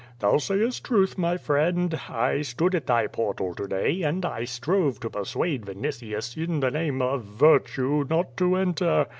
[0.17, 4.99] Thou sayest truth, my friend, I stood at thy portal to day, and I strove
[5.01, 9.05] to persuade Vinitius, in the name of virtue, not to enter.